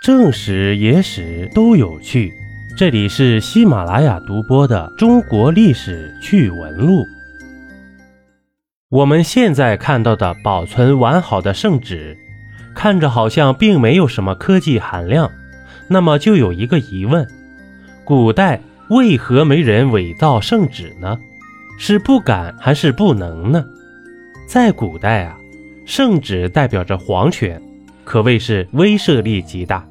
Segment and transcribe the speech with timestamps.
[0.00, 2.32] 正史、野史都有趣。
[2.76, 7.02] 这里是喜马拉雅独播的《中国历史趣闻录》。
[8.90, 12.16] 我们现在看到的保存完好的圣旨，
[12.76, 15.28] 看着好像并没有什么科技含量。
[15.88, 17.26] 那么就有一个疑问：
[18.04, 18.60] 古代
[18.90, 21.18] 为何没人伪造圣旨呢？
[21.76, 23.64] 是不敢还是不能呢？
[24.46, 25.36] 在古代啊，
[25.84, 27.60] 圣旨代表着皇权。
[28.08, 29.86] 可谓是威慑力极大，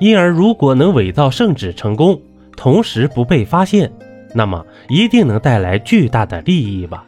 [0.00, 2.18] 因而如果能伪造圣旨成功，
[2.56, 3.92] 同时不被发现，
[4.32, 7.04] 那么一定能带来巨大的利益吧。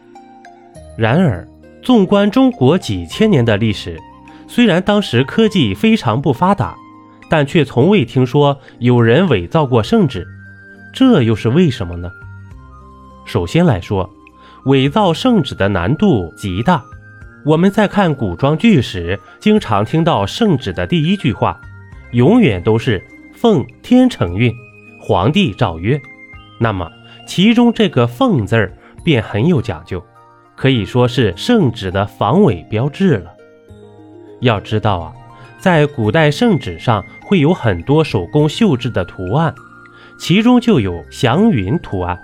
[0.94, 1.48] 然而，
[1.80, 3.98] 纵观中国几千年的历史，
[4.46, 6.76] 虽然当时科技非常不发达，
[7.30, 10.28] 但却从未听说有人伪造过圣旨，
[10.92, 12.10] 这又是为什么呢？
[13.24, 14.10] 首先来说，
[14.66, 16.84] 伪造圣旨的难度极大。
[17.46, 21.60] 我们在看古装剧时，经常听到圣旨的第一句话，
[22.10, 23.00] 永远都是
[23.32, 24.52] “奉天承运，
[25.00, 26.00] 皇帝诏曰”。
[26.58, 26.90] 那么，
[27.24, 30.04] 其中这个“奉”字儿便很有讲究，
[30.56, 33.30] 可以说是圣旨的防伪标志了。
[34.40, 35.14] 要知道啊，
[35.60, 39.54] 在古代圣旨上会有很多手工绣制的图案，
[40.18, 42.20] 其中就有祥云图案。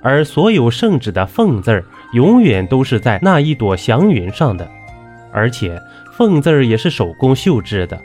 [0.00, 1.84] 而所有圣旨的“奉”字儿，
[2.14, 4.66] 永远都是在那一朵祥云上的，
[5.32, 5.80] 而且
[6.16, 8.00] “凤”字儿也是手工绣制的，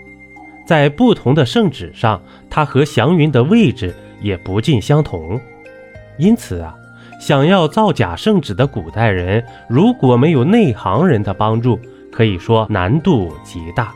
[0.65, 5.39] 在不同的圣旨上，它和祥云的位置也不尽相同。
[6.17, 6.75] 因此啊，
[7.21, 11.79] 想要造假圣旨的古代人，如果没有内行人的帮助，
[12.11, 13.93] 可以说难度极大。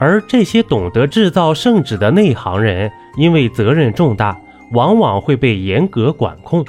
[0.00, 4.36] 而这些懂得制造圣旨的内行人，因为责任重大，
[4.72, 6.64] 往往会被严格管控。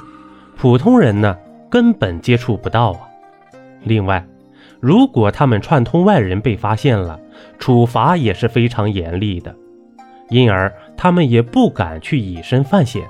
[0.56, 1.36] 普通人呢，
[1.74, 3.00] 根本接触不到啊。
[3.82, 4.24] 另外，
[4.78, 7.18] 如果他们串通外人被发现了，
[7.58, 9.52] 处罚也是非常严厉的，
[10.30, 13.02] 因而他们也不敢去以身犯险。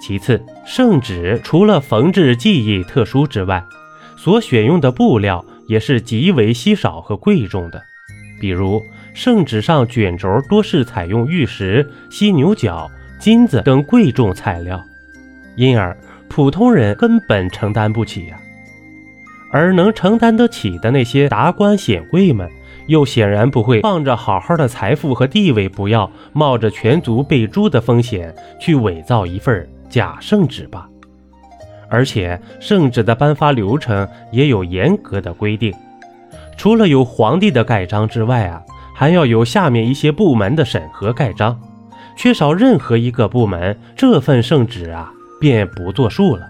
[0.00, 3.64] 其次，圣旨除了缝制技艺特殊之外，
[4.16, 7.82] 所选用的布料也是极为稀少和贵重的，
[8.40, 8.80] 比如
[9.12, 12.88] 圣旨上卷轴多是采用玉石、犀牛角、
[13.18, 14.80] 金子等贵重材料，
[15.56, 15.96] 因而。
[16.34, 18.38] 普通人根本承担不起呀，
[19.50, 22.50] 而能承担得起的那些达官显贵们，
[22.86, 30.88] 又显然不会放着好好的财富和地位不要，冒着全族被诛的风险去伪造一份假圣旨吧。
[31.90, 35.70] 而且圣旨的颁发流程也有严格的规定，
[36.56, 38.62] 除了有皇帝的盖章之外啊，
[38.94, 41.60] 还要有下面一些部门的审核盖章，
[42.16, 45.12] 缺少任何一个部门，这份圣旨啊。
[45.42, 46.48] 便不作数了，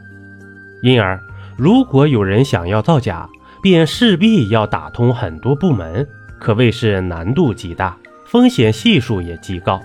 [0.82, 1.19] 因而
[1.56, 3.26] 如果有人想要造假，
[3.62, 6.06] 便势必要打通很多部门，
[6.38, 9.80] 可谓是难度极大，风险系数也极高。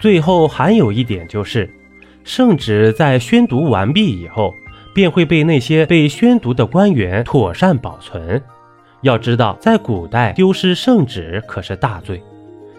[0.00, 1.70] 最后还有一点就是，
[2.24, 4.52] 圣旨在宣读完毕以后，
[4.92, 8.42] 便会被那些被宣读的官员妥善保存。
[9.02, 12.20] 要知道，在古代丢失圣旨可是大罪，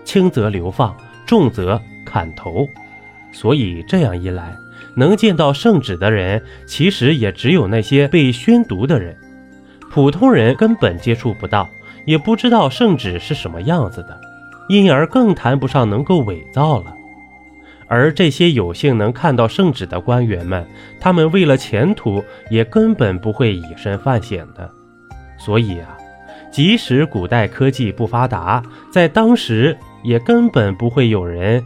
[0.03, 0.93] 轻则流放，
[1.25, 2.67] 重则砍头。
[3.31, 4.57] 所以这样一来，
[4.95, 9.15] 能见到圣旨的人，其实也只有那些被宣读的人，
[9.91, 11.69] 普通人根本接触不到，
[12.05, 14.19] 也不知道圣旨是什么样子的，
[14.67, 16.93] 因而更谈不上能够伪造了。
[17.87, 20.63] 而这些有幸能看到圣旨的官员们，
[20.99, 24.69] 他们为了前途，也根本不会以身犯险的。
[25.39, 25.97] 所以啊，
[26.51, 31.65] 即使古代科技不发达，在当时也根本不会有人